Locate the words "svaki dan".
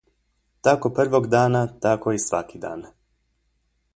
2.25-2.83